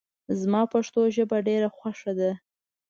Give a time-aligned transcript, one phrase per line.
[0.39, 2.31] زما پښتو ژبه ډېره خوښه ده